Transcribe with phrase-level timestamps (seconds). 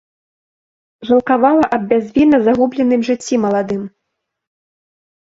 [1.09, 3.83] Жалкавала аб бязвінна загубленым жыцці маладым.